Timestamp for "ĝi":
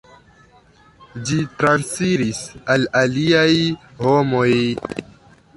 1.29-1.37